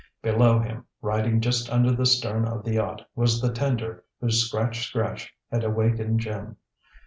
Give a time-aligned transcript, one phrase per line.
[0.23, 4.87] Below him, riding just under the stern of the yacht, was the tender whose scratch
[4.87, 6.57] scratch had awakened Jim.